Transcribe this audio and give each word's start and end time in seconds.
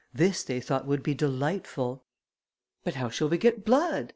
This 0.15 0.41
they 0.43 0.59
thought 0.59 0.87
would 0.87 1.03
be 1.03 1.13
delightful. 1.13 2.03
"But 2.83 2.95
how 2.95 3.09
shall 3.09 3.29
we 3.29 3.37
get 3.37 3.63
blood?" 3.63 4.09